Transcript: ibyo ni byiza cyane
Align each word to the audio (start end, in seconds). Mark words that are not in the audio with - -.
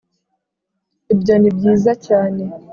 ibyo 1.13 1.33
ni 1.37 1.49
byiza 1.55 1.91
cyane 2.05 2.43